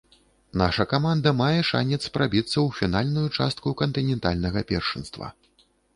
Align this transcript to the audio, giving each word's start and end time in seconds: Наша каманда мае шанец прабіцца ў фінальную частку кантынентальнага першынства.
Наша 0.61 0.85
каманда 0.93 1.33
мае 1.41 1.59
шанец 1.71 1.99
прабіцца 2.15 2.53
ў 2.65 2.69
фінальную 2.79 3.27
частку 3.37 3.75
кантынентальнага 3.83 4.59
першынства. 4.73 5.31